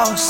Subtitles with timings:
[0.00, 0.29] house.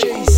[0.00, 0.37] Thank